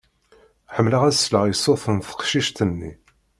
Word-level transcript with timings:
Ḥemmleɣ 0.75 1.01
ad 1.03 1.15
sleɣ 1.17 1.43
i 1.45 1.53
ṣṣut 1.61 1.83
n 1.95 1.97
teqcict-nni. 1.99 2.91